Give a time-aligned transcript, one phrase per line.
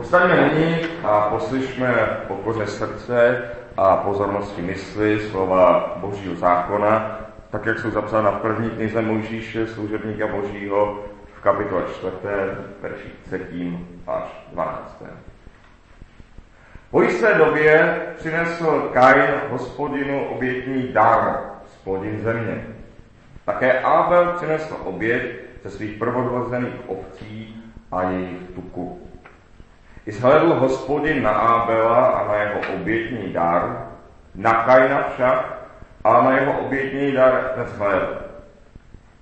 [0.00, 1.94] Postaňme nyní a poslyšme
[2.28, 9.02] pokoře srdce a pozornosti mysli slova Božího zákona, tak jak jsou zapsána v první knize
[9.02, 11.04] Mojžíše, služebníka Božího,
[11.36, 12.12] v kapitole 4,
[12.80, 13.78] verši 3.
[14.06, 15.02] až 12.
[16.90, 22.66] Po jisté době přinesl Kain hospodinu obětní dar, spodin země.
[23.44, 25.22] Také Abel přinesl oběť
[25.64, 28.99] ze svých prvodvozených ovcí a jejich tuku.
[30.06, 33.88] Zhledl hospodin na Abela a na jeho obětní dar,
[34.34, 35.58] na Kaina však
[36.04, 38.16] a na jeho obětní dar nezhledl.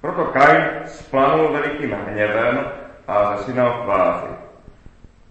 [0.01, 2.65] Proto Kain splanul velikým hněvem
[3.09, 4.27] a zasínal tváři.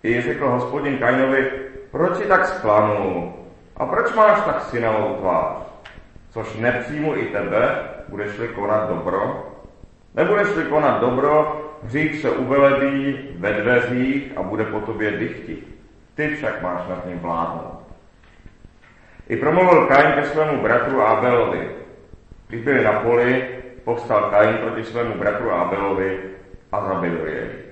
[0.04, 1.52] I řekl hospodin Kainovi,
[1.92, 3.34] proč si tak splanul
[3.78, 5.58] a proč máš tak synavou tvář?
[6.30, 9.48] Což nepřijmu i tebe, budeš-li konat dobro?
[10.16, 15.58] Nebudeš-li konat dobro, hřích se uveledí ve dveřích a bude po tobě dychti.
[16.16, 17.84] Ty však máš nad ním vládnout.
[19.30, 21.70] I promluvil Kain ke svému bratru Abelovi.
[22.48, 23.48] Když byli na poli,
[23.84, 26.20] povstal Kain proti svému bratru Abelovi
[26.72, 27.68] a zabil jej.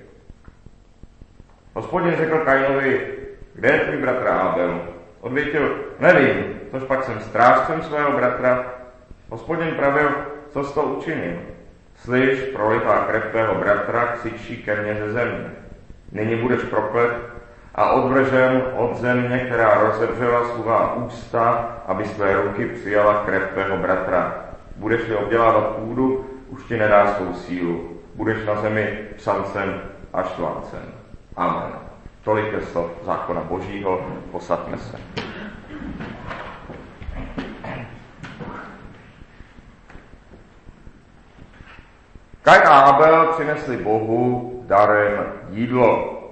[1.76, 3.14] Hospodin řekl Kainovi,
[3.54, 4.80] kde je tvůj bratr Abel?
[5.20, 8.74] Odvětil, nevím, což pak jsem strážcem svého bratra.
[9.28, 10.10] Hospodin pravil,
[10.50, 11.36] co jsi to učinil?
[11.96, 15.50] Slyš, prolitá krev tvého bratra křičí ke mně ze země.
[16.12, 17.12] Nyní budeš proklet
[17.74, 24.44] a odvržen od země, která rozevřela svá ústa, aby své ruky přijala krev tvého bratra.
[24.76, 27.90] Budeš-li obdělávat půdu, už ti nedá svou sílu.
[28.14, 29.80] Budeš na zemi psancem
[30.12, 30.82] a štvancem.
[31.36, 31.72] Amen.
[32.24, 35.25] Tolik je slov zákona Božího, posadme se.
[42.46, 46.22] Kain a Abel přinesli Bohu darem jídlo.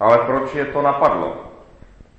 [0.00, 1.36] Ale proč je to napadlo?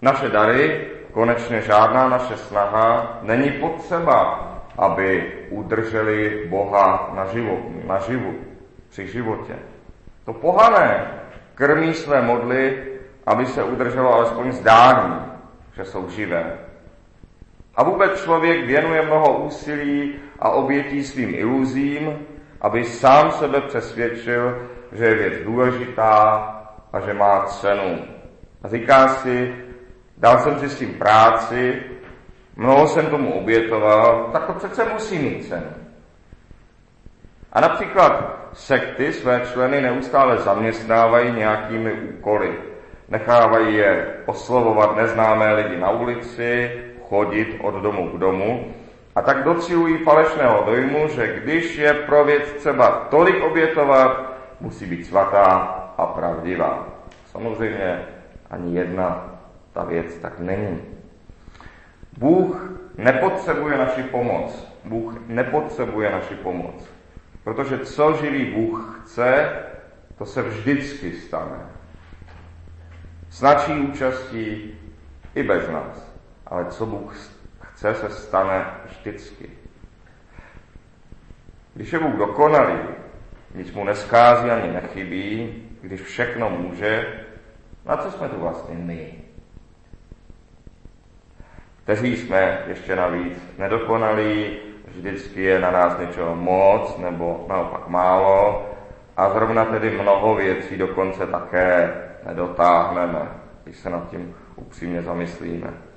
[0.02, 8.34] Naše dary, konečně žádná naše snaha, není potřeba, aby udrželi Boha na, život, na živu,
[8.90, 9.56] při životě.
[10.26, 11.08] To pohané
[11.56, 12.84] krmí své modly,
[13.26, 15.16] aby se udrželo alespoň zdání,
[15.76, 16.58] že jsou živé.
[17.76, 22.26] A vůbec člověk věnuje mnoho úsilí a obětí svým iluzím,
[22.64, 26.14] aby sám sebe přesvědčil, že je věc důležitá
[26.94, 28.00] a že má cenu.
[28.64, 29.56] A říká si,
[30.18, 31.84] dal jsem si s tím práci,
[32.56, 35.72] mnoho jsem tomu obětoval, tak to přece musí mít cenu.
[37.54, 42.60] A například sekty své členy neustále zaměstnávají nějakými úkoly.
[43.10, 46.72] Nechávají je oslovovat neznámé lidi na ulici,
[47.10, 48.74] chodit od domu k domu
[49.16, 55.06] a tak docilují falešného dojmu, že když je pro věc třeba tolik obětovat, musí být
[55.06, 55.46] svatá
[55.98, 56.88] a pravdivá.
[57.32, 58.06] Samozřejmě
[58.50, 59.26] ani jedna
[59.74, 60.82] ta věc tak není.
[62.18, 64.68] Bůh nepotřebuje naši pomoc.
[64.86, 66.90] Bůh nepotřebuje naši pomoc.
[67.44, 69.50] Protože co živý Bůh chce,
[70.18, 71.60] to se vždycky stane.
[73.30, 74.74] S naší účastí
[75.36, 76.14] i bez nás.
[76.48, 77.16] Ale co Bůh
[77.84, 79.50] chce, se stane vždycky.
[81.74, 82.80] Když je Bůh dokonalý,
[83.56, 87.24] nic mu neskází ani nechybí, když všechno může,
[87.86, 89.14] na co jsme tu vlastně my?
[91.84, 94.58] Kteří jsme ještě navíc nedokonalí,
[94.88, 98.70] vždycky je na nás něčeho moc nebo naopak málo
[99.18, 101.94] a zrovna tedy mnoho věcí dokonce také
[102.26, 103.28] nedotáhneme,
[103.64, 105.93] když se nad tím upřímně zamyslíme.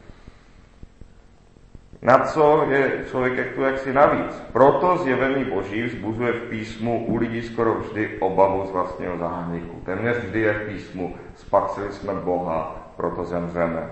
[2.02, 4.42] Na co je člověk jak tu jaksi navíc?
[4.52, 9.80] Proto zjevení Boží vzbuzuje v písmu u lidí skoro vždy obavu z vlastního zániku.
[9.84, 13.90] Téměř vždy je v písmu spatřili jsme Boha, proto zemřeme.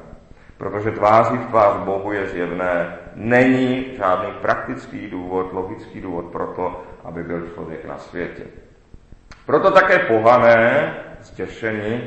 [0.58, 6.82] Protože tváří v tvář Bohu je zjevné, není žádný praktický důvod, logický důvod pro to,
[7.04, 8.42] aby byl člověk na světě.
[9.46, 12.00] Proto také pohané, ztěšení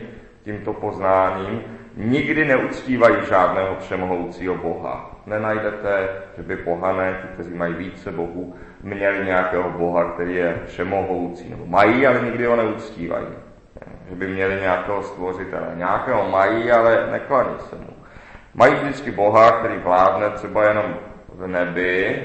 [0.43, 1.61] tímto poznáním,
[1.95, 5.16] nikdy neuctívají žádného přemohoucího Boha.
[5.27, 11.49] Nenajdete, že by pohané, ti, kteří mají více bohů, měli nějakého Boha, který je všemohoucí.
[11.49, 13.27] Nebo mají, ale nikdy ho neuctívají.
[14.09, 15.67] Že by měli nějakého stvořitele.
[15.75, 17.89] Nějakého mají, ale neklaní se mu.
[18.53, 20.95] Mají vždycky Boha, který vládne třeba jenom
[21.33, 22.23] v nebi,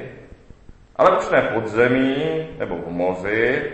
[0.96, 3.72] ale už ne pod zemí nebo v moři,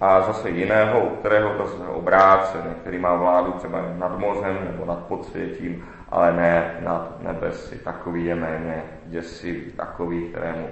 [0.00, 4.84] a zase jiného, u kterého to se obrácené, který má vládu třeba nad mořem nebo
[4.84, 7.78] nad podsvětím, ale ne nad nebesy.
[7.78, 10.68] Takový je méně děsivý, takový, kterému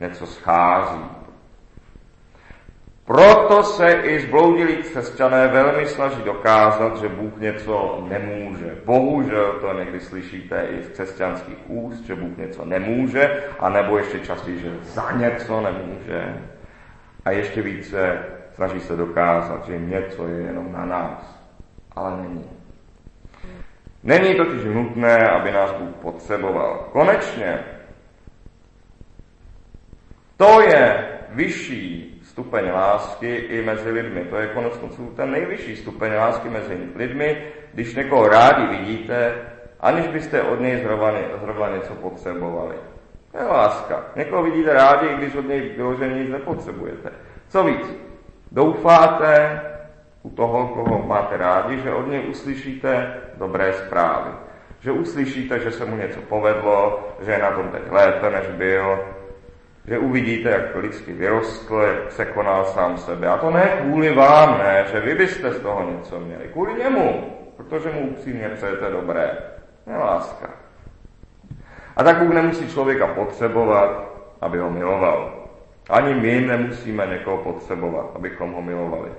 [0.00, 1.04] něco schází.
[3.04, 8.76] Proto se i zbloudilí křesťané velmi snaží dokázat, že Bůh něco nemůže.
[8.84, 14.58] Bohužel to někdy slyšíte i z křesťanských úst, že Bůh něco nemůže, anebo ještě častěji,
[14.58, 16.36] že za něco nemůže.
[17.24, 18.18] A ještě více
[18.58, 21.38] snaží se dokázat, že něco je jenom na nás.
[21.96, 22.50] Ale není.
[24.02, 26.88] Není totiž nutné, aby nás Bůh potřeboval.
[26.92, 27.58] Konečně
[30.36, 34.24] to je vyšší stupeň lásky i mezi lidmi.
[34.24, 37.42] To je konec konců ten nejvyšší stupeň lásky mezi lidmi,
[37.74, 39.34] když někoho rádi vidíte,
[39.80, 40.82] aniž byste od něj
[41.40, 42.74] zrovna, něco potřebovali.
[43.32, 44.04] To je láska.
[44.16, 47.10] Někoho vidíte rádi, i když od něj vyloženě nic nepotřebujete.
[47.48, 48.07] Co víc,
[48.52, 49.60] doufáte
[50.22, 54.30] u toho, koho máte rádi, že od něj uslyšíte dobré zprávy.
[54.80, 58.98] Že uslyšíte, že se mu něco povedlo, že je na tom teď lépe, než byl,
[59.86, 63.28] že uvidíte, jak lidsky vyrostl, jak překonal sám sebe.
[63.28, 66.48] A to ne kvůli vám, ne, že vy byste z toho něco měli.
[66.52, 69.38] Kvůli němu, protože mu upřímně přejete dobré.
[69.86, 70.50] Je láska.
[71.96, 74.08] A tak Bůh nemusí člověka potřebovat,
[74.40, 75.37] aby ho miloval.
[75.88, 79.10] Ani my nemusíme někoho potřebovat, abychom ho milovali.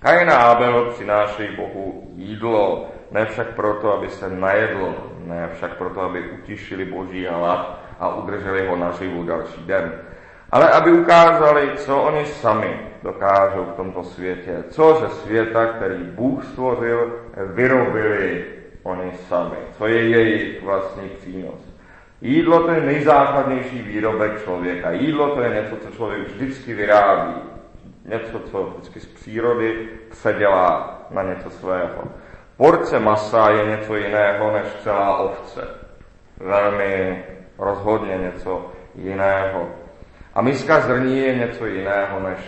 [0.00, 4.94] Kain a Abel přinášejí Bohu jídlo, ne však proto, aby se najedlo,
[5.24, 9.92] ne však proto, aby utišili boží hlad, a udrželi ho naživu další den.
[10.52, 16.44] Ale aby ukázali, co oni sami dokážou v tomto světě, co ze světa, který Bůh
[16.44, 18.44] stvořil, vyrobili
[18.82, 21.75] oni sami, co je jejich vlastní přínos.
[22.20, 24.90] Jídlo to je nejzákladnější výrobek člověka.
[24.90, 27.34] Jídlo to je něco, co člověk vždycky vyrábí.
[28.04, 32.04] Něco, co vždycky z přírody předělá na něco svého.
[32.56, 35.68] Porce masa je něco jiného než celá ovce.
[36.36, 37.24] Velmi
[37.58, 39.68] rozhodně něco jiného.
[40.34, 42.38] A miska zrní je něco jiného než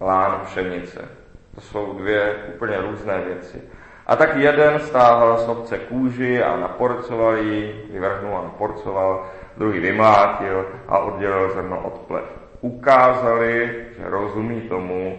[0.00, 1.08] lán pšenice.
[1.54, 3.62] To jsou dvě úplně různé věci.
[4.08, 9.26] A tak jeden stáhl z obce kůži a naporcoval ji, vyvrhnul a naporcoval,
[9.56, 12.24] druhý vymlátil a oddělil zrno od plev.
[12.60, 15.18] Ukázali, že rozumí tomu,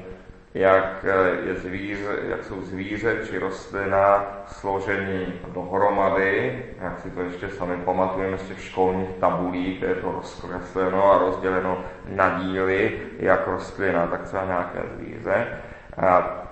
[0.54, 7.50] jak, eh, je zvíře, jak jsou zvíře či rostlina složení dohromady, jak si to ještě
[7.50, 13.48] sami pamatujeme z těch školních tabulí, kde je to rozkresleno a rozděleno na díly, jak
[13.48, 15.48] rostlina, tak třeba nějaké zvíře.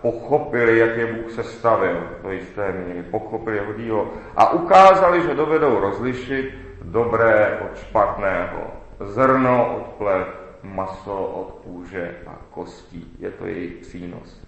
[0.01, 5.79] Pochopili, jak je Bůh sestavil do jisté míry, pochopili jeho dílo a ukázali, že dovedou
[5.79, 8.61] rozlišit dobré od špatného,
[8.99, 10.27] zrno od plev,
[10.63, 13.15] maso od kůže a kostí.
[13.19, 14.41] Je to jejich přínos.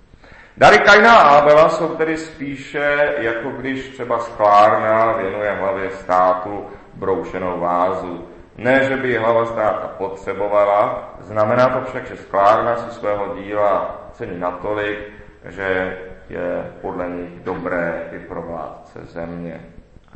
[0.58, 7.60] Dary Kaina a Abela jsou tedy spíše, jako když třeba sklárna věnuje hlavě státu broušenou
[7.60, 8.26] vázu.
[8.60, 14.40] Ne, že by hlava státa potřebovala, znamená to však, že sklárna si svého díla cení
[14.40, 15.00] natolik,
[15.46, 15.98] že
[16.30, 19.62] je podle nich dobré i pro vládce země.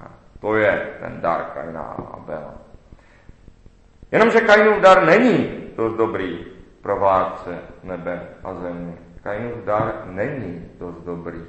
[0.04, 0.12] A
[0.42, 2.54] to je ten dar Kaina a Abela.
[4.12, 6.46] Jenomže Kainův dar není dost dobrý
[6.82, 8.94] pro vládce nebe a země.
[9.24, 11.46] Kainův dar není dost dobrý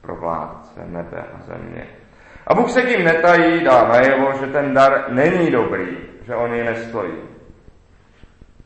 [0.00, 1.86] pro vládce nebe a země.
[2.46, 5.98] A Bůh se tím netají, dá najevo, že ten dar není dobrý,
[6.28, 7.12] že on něj nestojí.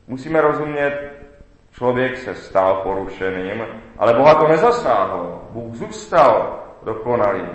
[0.07, 1.13] Musíme rozumět,
[1.73, 3.65] člověk se stal porušeným,
[3.99, 5.49] ale Boha to nezasáhlo.
[5.51, 7.51] Bůh zůstal dokonalým.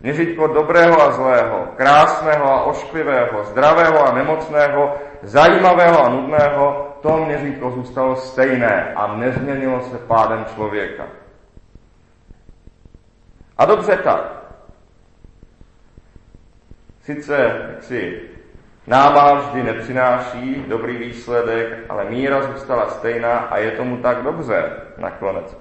[0.00, 7.70] Měřítko dobrého a zlého, krásného a ošklivého, zdravého a nemocného, zajímavého a nudného, to měřítko
[7.70, 11.06] zůstalo stejné a nezměnilo se pádem člověka.
[13.58, 14.32] A dobře tak.
[17.02, 17.36] Sice
[17.80, 18.20] si
[18.88, 25.56] náma vždy nepřináší dobrý výsledek, ale míra zůstala stejná a je tomu tak dobře nakonec.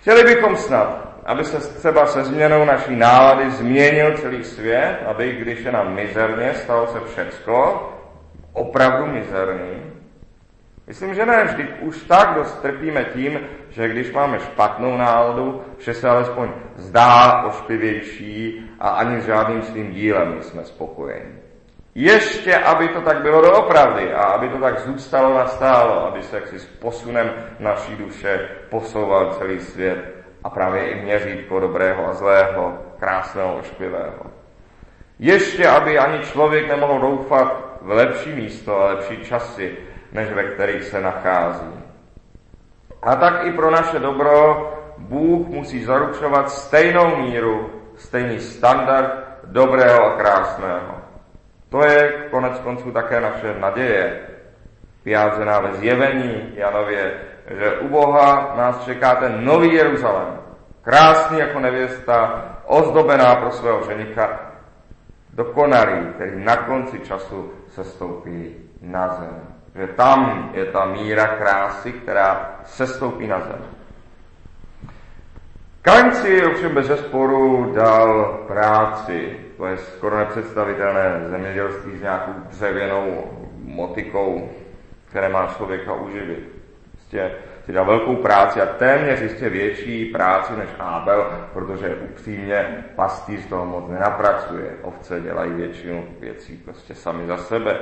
[0.00, 5.64] Chtěli bychom snad, aby se třeba se změnou naší nálady změnil celý svět, aby když
[5.64, 7.88] je nám mizerně, stalo se všecko,
[8.52, 9.82] opravdu mizerný?
[10.86, 15.94] Myslím, že ne, vždyť už tak dost trpíme tím, že když máme špatnou náladu, že
[15.94, 21.39] se alespoň zdá ošklivější a ani s žádným svým dílem jsme spokojeni.
[21.94, 26.58] Ještě, aby to tak bylo doopravdy a aby to tak zůstalo nastálo, aby se jaksi
[26.58, 29.98] s posunem naší duše posouval celý svět
[30.44, 34.26] a právě i měřítko dobrého a zlého, krásného, ošklivého.
[35.18, 39.76] Ještě, aby ani člověk nemohl doufat v lepší místo a lepší časy,
[40.12, 41.80] než ve kterých se nachází.
[43.02, 49.10] A tak i pro naše dobro Bůh musí zaručovat stejnou míru, stejný standard
[49.44, 50.99] dobrého a krásného.
[51.70, 54.20] To je konec konců také naše naděje,
[55.04, 57.12] vyjádřená ve zjevení Janově
[57.50, 60.38] že u Boha nás čeká ten nový Jeruzalém.
[60.82, 64.40] Krásný jako nevěsta, ozdobená pro svého ženicha,
[65.32, 69.40] dokonalý, který na konci času se stoupí na zem.
[69.74, 73.64] Že tam je ta míra krásy, která se stoupí na zem.
[75.82, 83.24] Kain si ovšem bez zesporu dal práci, to je skoro nepředstavitelné zemědělství s nějakou dřevěnou
[83.64, 84.50] motikou,
[85.08, 86.48] které má člověka uživit.
[86.92, 87.32] Prostě
[87.64, 93.66] si dal velkou práci a téměř jistě větší práci než Abel, protože upřímně pastýř toho
[93.66, 94.70] moc nenapracuje.
[94.82, 97.80] Ovce dělají většinu věcí prostě sami za sebe.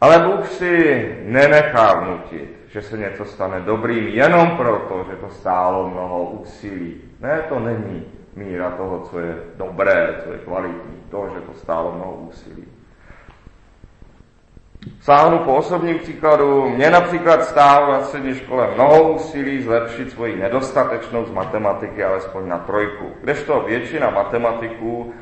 [0.00, 5.90] Ale Bůh si nenechá vnutit, že se něco stane dobrým jenom proto, že to stálo
[5.90, 7.00] mnoho úsilí.
[7.20, 11.92] Ne, to není míra toho, co je dobré, co je kvalitní, to, že to stálo
[11.92, 12.64] mnoho úsilí.
[15.00, 16.68] Sáhnu po osobním příkladu.
[16.68, 22.58] Mě například stálo na střední škole mnoho úsilí zlepšit svoji nedostatečnou z matematiky alespoň na
[22.58, 23.10] trojku.
[23.20, 25.14] Kdežto většina matematiků,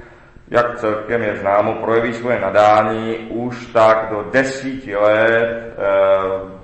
[0.48, 5.74] jak celkem je známo, projeví svoje nadání už tak do desíti let e,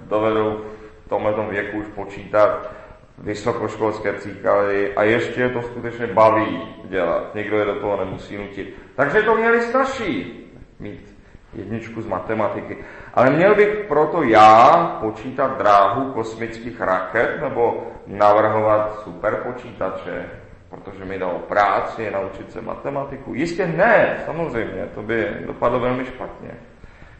[0.09, 0.65] dovedou
[1.07, 2.71] v tomhle věku už počítat
[3.19, 7.35] vysokoškolské příklady a ještě to skutečně baví dělat.
[7.35, 8.75] Nikdo je do toho nemusí nutit.
[8.97, 10.41] Takže to měli snažší
[10.79, 11.17] mít
[11.55, 12.77] jedničku z matematiky.
[13.15, 20.27] Ale měl bych proto já počítat dráhu kosmických raket nebo navrhovat superpočítače,
[20.71, 23.35] protože mi dalo práci naučit se matematiku?
[23.35, 26.51] Jistě ne, samozřejmě, to by dopadlo velmi špatně.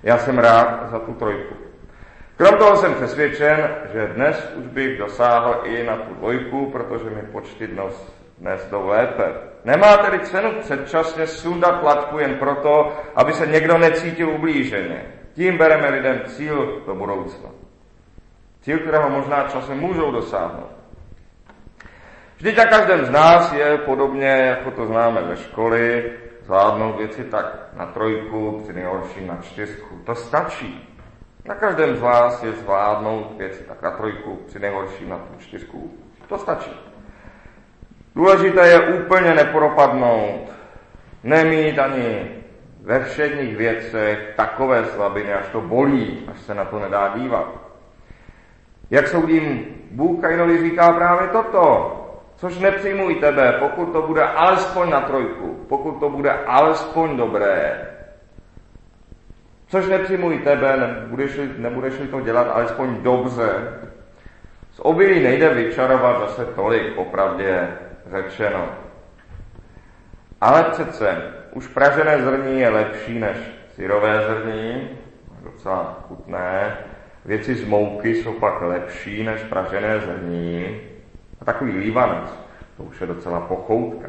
[0.03, 1.55] Já jsem rád za tu trojku.
[2.37, 7.23] Krom toho jsem přesvědčen, že dnes už bych dosáhl i na tu dvojku, protože mi
[7.23, 9.25] počty dnes, dnes jdou lépe.
[9.65, 15.03] Nemá tedy cenu předčasně sundat tlačku jen proto, aby se někdo necítil ublíženě.
[15.35, 17.51] Tím bereme lidem cíl do budoucna.
[18.61, 20.80] Cíl, kterého možná časem můžou dosáhnout.
[22.41, 27.57] Vždyť a každém z nás je podobně, jako to známe ze školy, zvládnout věci tak
[27.77, 29.99] na trojku, při nejhorším na čtyřku.
[30.05, 30.89] To stačí.
[31.45, 35.91] Na každém z vás je zvládnout věci tak na trojku, při nejhorším na tu čtyřku.
[36.29, 36.71] To stačí.
[38.15, 40.53] Důležité je úplně nepropadnout,
[41.23, 42.31] nemít ani
[42.83, 47.55] ve všedních věcech takové slabiny, až to bolí, až se na to nedá dívat.
[48.91, 51.97] Jak soudím, Bůh Kainovi říká právě toto,
[52.41, 57.87] což nepřijmuj tebe, pokud to bude alespoň na trojku, pokud to bude alespoň dobré.
[59.67, 63.49] Což nepřijmuj tebe, nebudeš, nebudeš-li to dělat alespoň dobře.
[64.73, 67.69] Z obilí nejde vyčarovat zase tolik, popravdě
[68.11, 68.69] řečeno.
[70.41, 73.37] Ale přece už pražené zrní je lepší než
[73.75, 74.89] syrové zrní,
[75.43, 76.77] docela chutné.
[77.25, 80.90] Věci z mouky jsou pak lepší než pražené zrní.
[81.41, 82.35] A takový lívanec,
[82.77, 84.09] to už je docela pochoutka.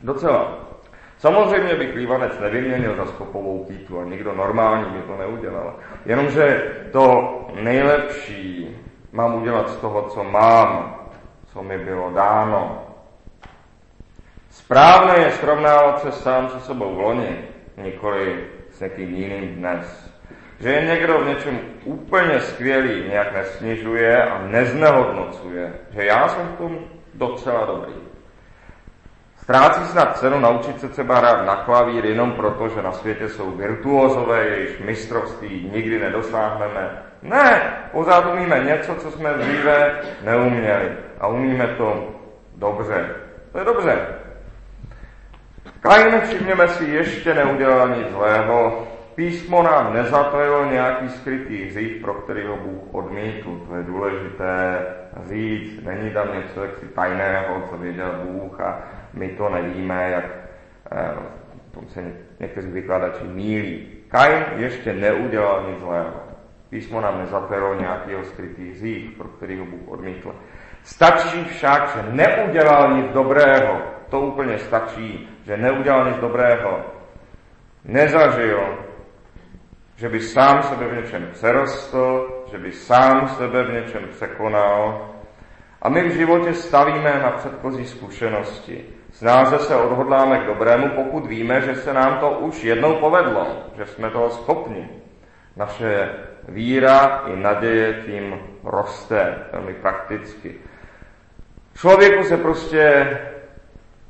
[0.00, 0.58] Docela.
[1.18, 5.76] Samozřejmě bych lívanec nevyměnil za skopovou pítu a nikdo normální by to neudělal.
[6.06, 8.76] Jenomže to nejlepší
[9.12, 10.96] mám udělat z toho, co mám,
[11.52, 12.82] co mi bylo dáno.
[14.50, 17.44] Správné je srovnávat se sám se sebou v loni,
[17.76, 20.11] nikoli s někým jiným dnes.
[20.60, 26.58] Že je někdo v něčem úplně skvělý, nějak nesnižuje a neznehodnocuje, že já jsem v
[26.58, 26.78] tom
[27.14, 27.92] docela dobrý.
[29.42, 33.50] Ztrácí snad cenu naučit se třeba hrát na klavír jenom proto, že na světě jsou
[33.50, 37.02] virtuózové, jejichž mistrovství nikdy nedosáhneme.
[37.22, 40.92] Ne, pořád umíme něco, co jsme dříve neuměli.
[41.20, 42.08] A umíme to
[42.56, 43.08] dobře.
[43.52, 44.06] To je dobře.
[45.80, 48.86] Kain, všimněme si, ještě neudělal nic zlého.
[49.14, 53.60] Písmo nám nezatajilo nějaký skrytý hřích, pro který ho Bůh odmítl.
[53.68, 54.86] To je důležité
[55.28, 55.82] říct.
[55.82, 60.24] Není tam něco jaksi tajného, co věděl Bůh a my to nevíme, jak
[60.92, 61.14] eh,
[61.74, 63.88] tom se někteří vykladači mílí.
[64.08, 66.22] Kain ještě neudělal nic zlého.
[66.70, 70.34] Písmo nám nezatajilo nějakého skrytý hřích, pro který ho Bůh odmítl.
[70.82, 73.82] Stačí však, že neudělal nic dobrého.
[74.08, 76.80] To úplně stačí, že neudělal nic dobrého.
[77.84, 78.78] Nezažil,
[79.96, 85.08] že by sám sebe v něčem přerostl, že by sám sebe v něčem překonal.
[85.82, 88.84] A my v životě stavíme na předchozí zkušenosti.
[89.12, 93.46] Snáze se odhodláme k dobrému, pokud víme, že se nám to už jednou povedlo,
[93.76, 94.88] že jsme toho schopni.
[95.56, 96.10] Naše
[96.48, 100.54] víra i naděje tím roste velmi prakticky.
[101.74, 103.06] Člověku se prostě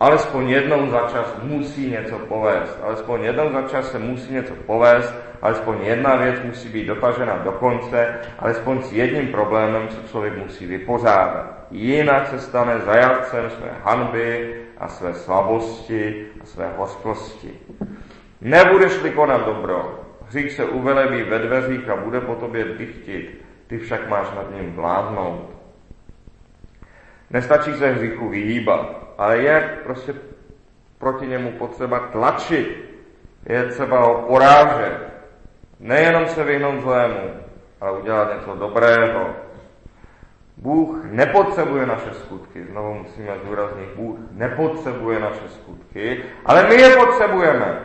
[0.03, 2.79] alespoň jednou za čas musí něco povést.
[2.83, 7.53] Alespoň jednou za čas se musí něco povést, alespoň jedna věc musí být dotažena do
[7.53, 11.67] konce, alespoň s jedním problémem se člověk musí vypořádat.
[11.71, 17.51] Jinak se stane zajatcem své hanby a své slabosti a své hořkosti.
[18.41, 24.09] Nebudeš-li konat dobro, hřích se uvelebí ve dveřích a bude po tobě dychtit, ty však
[24.09, 25.51] máš nad ním vládnout.
[27.31, 30.15] Nestačí se hříchu vyhýbat, ale je prostě
[30.99, 32.85] proti němu potřeba tlačit.
[33.47, 34.99] Je třeba ho porážet.
[35.81, 37.31] Nejenom se vyhnout zlému,
[37.81, 39.31] ale udělat něco dobrého.
[40.57, 47.81] Bůh nepotřebuje naše skutky, znovu musíme zdůraznit, Bůh nepotřebuje naše skutky, ale my je potřebujeme.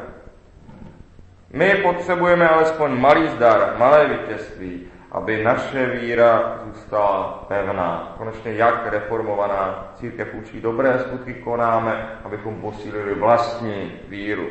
[1.53, 8.15] My potřebujeme alespoň malý zdar, malé vítězství, aby naše víra zůstala pevná.
[8.17, 14.47] Konečně jak reformovaná církev učí dobré skutky konáme, abychom posílili vlastní víru,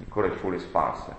[0.00, 1.12] nikoli kvůli spáse.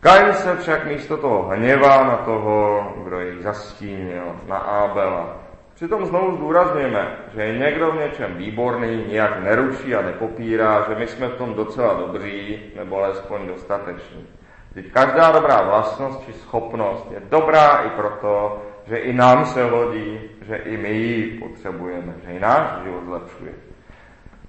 [0.00, 5.36] Kain se však místo toho hněvá na toho, kdo jej zastínil, na Ábela.
[5.74, 11.06] Přitom znovu zdůrazněme, že je někdo v něčem výborný, nijak neruší a nepopírá, že my
[11.06, 14.26] jsme v tom docela dobří, nebo alespoň dostateční.
[14.74, 20.20] Teď každá dobrá vlastnost či schopnost je dobrá i proto, že i nám se hodí,
[20.46, 23.52] že i my ji potřebujeme, že i náš život zlepšuje.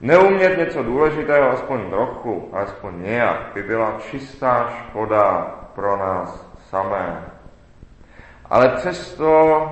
[0.02, 7.24] Neumět něco důležitého, aspoň trochu, alespoň nějak, by byla čistá škoda pro nás samé.
[8.50, 9.68] Ale přesto,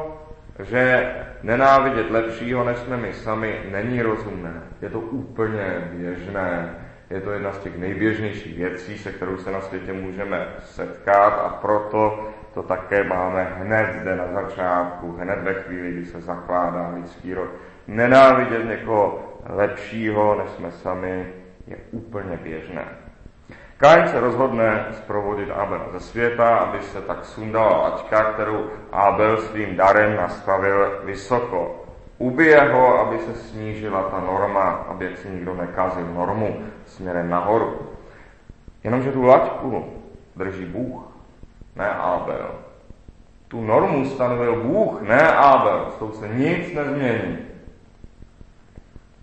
[0.60, 4.62] že nenávidět lepšího, než jsme my sami, není rozumné.
[4.81, 6.75] Je to úplně běžné.
[7.12, 11.50] Je to jedna z těch nejběžnějších věcí, se kterou se na světě můžeme setkat a
[11.62, 17.34] proto to také máme hned zde na začátku, hned ve chvíli, kdy se zakládá lidský
[17.34, 17.50] rod.
[17.88, 21.34] Nenávidět někoho lepšího, než jsme sami,
[21.68, 22.86] je úplně běžné.
[23.77, 29.75] Kain se rozhodne zprovodit Abel ze světa, aby se tak sundala laťka, kterou Abel svým
[29.75, 31.86] darem nastavil vysoko
[32.22, 37.80] ubije ho, aby se snížila ta norma, aby si nikdo nekazil normu směrem nahoru.
[38.84, 39.86] Jenomže tu laťku
[40.36, 41.01] drží Bůh,
[41.75, 42.51] ne Abel.
[43.48, 45.88] Tu normu stanovil Bůh, ne Abel.
[45.96, 47.38] S tou se nic nezmění.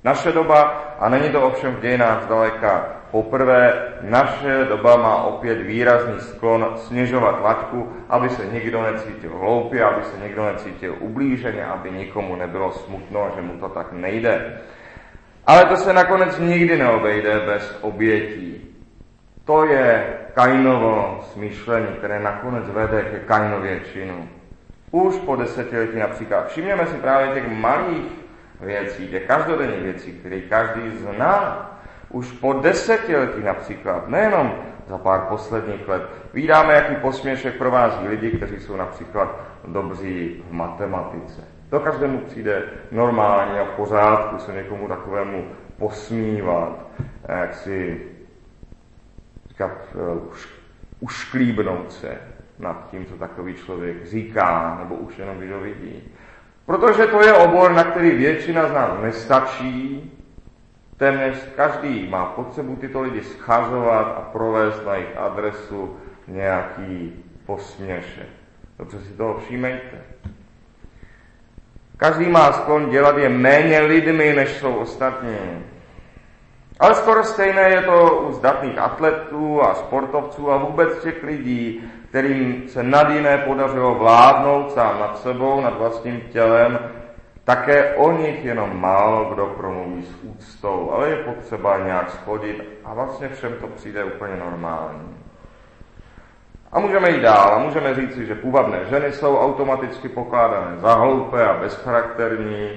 [0.04, 0.62] Naše doba,
[0.98, 7.42] a není to ovšem v dějinách zdaleka Poprvé naše doba má opět výrazný sklon snižovat
[7.42, 13.30] laťku, aby se nikdo necítil hloupě, aby se nikdo necítil ublíženě, aby nikomu nebylo smutno,
[13.36, 14.60] že mu to tak nejde.
[15.46, 18.74] Ale to se nakonec nikdy neobejde bez obětí.
[19.44, 24.28] To je Kainovo smýšlení, které nakonec vede ke Kainově činu.
[24.90, 26.48] Už po desetiletí například.
[26.48, 28.12] Všimněme si právě těch malých
[28.60, 31.77] věcí, těch každodenních věcí, které každý zná
[32.10, 34.54] už po desetiletí například, nejenom
[34.88, 36.02] za pár posledních let,
[36.34, 41.42] vydáme, jaký posměšek provází lidi, kteří jsou například dobří v matematice.
[41.70, 45.44] To každému přijde normálně a v pořádku se někomu takovému
[45.78, 46.86] posmívat,
[47.28, 48.06] jak si
[49.48, 49.72] říkat,
[50.30, 50.48] už,
[51.00, 52.18] ušklíbnout se
[52.58, 56.02] nad tím, co takový člověk říká, nebo už jenom když ho vidí.
[56.66, 60.12] Protože to je obor, na který většina z nás nestačí,
[60.98, 65.96] Téměř každý má potřebu tyto lidi schazovat a provést na jejich adresu
[66.28, 68.28] nějaký posměšek.
[68.78, 69.96] Dobře si toho všímejte.
[71.96, 75.64] Každý má sklon dělat je méně lidmi, než jsou ostatní.
[76.80, 82.68] Ale skoro stejné je to u zdatných atletů a sportovců a vůbec těch lidí, kterým
[82.68, 86.78] se nad jiné podařilo vládnout sám nad sebou, nad vlastním tělem
[87.48, 92.94] také o nich jenom málo kdo promluví s úctou, ale je potřeba nějak schodit a
[92.94, 95.16] vlastně všem to přijde úplně normální.
[96.72, 101.46] A můžeme jít dál a můžeme říci, že půvabné ženy jsou automaticky pokládané za hloupé
[101.46, 102.70] a bezcharakterní,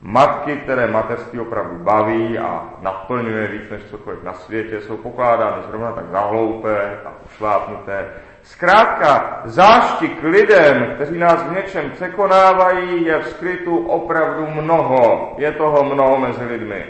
[0.00, 5.92] matky, které mateřství opravdu baví a naplňuje víc než cokoliv na světě, jsou pokládány zrovna
[5.92, 8.08] tak za hloupé a ušlápnuté,
[8.44, 15.34] Zkrátka, záštik lidem, kteří nás v něčem překonávají, je v skrytu opravdu mnoho.
[15.38, 16.84] Je toho mnoho mezi lidmi.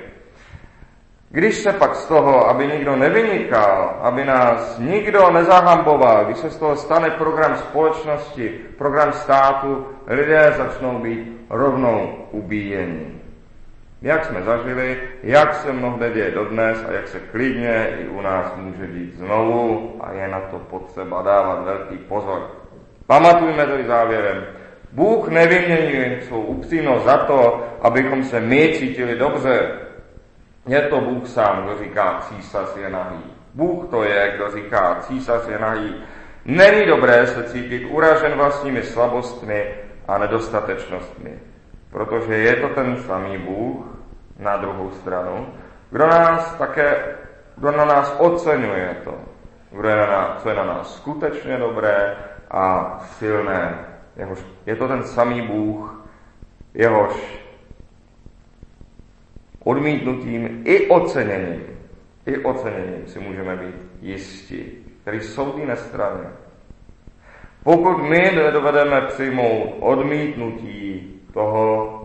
[1.31, 6.57] Když se pak z toho, aby nikdo nevynikal, aby nás nikdo nezahamboval, když se z
[6.57, 13.23] toho stane program společnosti, program státu, lidé začnou být rovnou ubíjeni
[14.05, 18.53] jak jsme zažili, jak se mnohde děje dodnes a jak se klidně i u nás
[18.57, 22.51] může dít znovu a je na to potřeba dávat velký pozor.
[23.07, 24.45] Pamatujme tedy závěrem,
[24.93, 29.71] Bůh nevyměňuje svou upřímnost za to, abychom se my cítili dobře.
[30.67, 33.25] Je to Bůh sám, kdo říká, císař je nahý.
[33.55, 35.95] Bůh to je, kdo říká, císař je nahý.
[36.45, 39.75] Není dobré se cítit uražen vlastními slabostmi
[40.09, 41.38] a nedostatečnostmi,
[41.90, 43.93] protože je to ten samý Bůh
[44.38, 45.47] na druhou stranu,
[45.90, 47.16] kdo nás také,
[47.57, 49.14] kdo na nás oceňuje to,
[49.70, 52.16] kdo je na nás, co je na nás skutečně dobré
[52.51, 53.79] a silné.
[54.16, 56.07] Jehož, je to ten samý Bůh,
[56.75, 57.44] jehož
[59.64, 61.62] odmítnutím i oceněním,
[62.27, 64.64] i oceněním si můžeme být jistí,
[65.03, 66.27] který jsou ty nestrany.
[67.64, 72.04] Pokud my nedovedeme přijmout odmítnutí toho,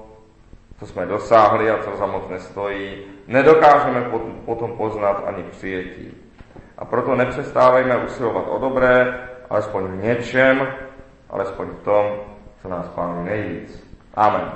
[0.80, 4.12] co jsme dosáhli a co za moc nestojí, nedokážeme
[4.46, 6.18] potom poznat ani přijetí.
[6.78, 10.68] A proto nepřestávejme usilovat o dobré, alespoň v něčem,
[11.30, 12.06] alespoň v tom,
[12.62, 13.88] co nás pánuje nejvíc.
[14.16, 14.48] Amen.